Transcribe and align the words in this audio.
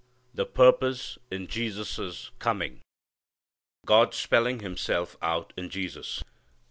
The 0.33 0.47
Purpose 0.47 1.19
in 1.29 1.45
Jesus' 1.45 2.31
Coming 2.39 2.81
God 3.85 4.15
Spelling 4.15 4.61
Himself 4.61 5.15
out 5.21 5.53
in 5.55 5.69
Jesus. 5.69 6.23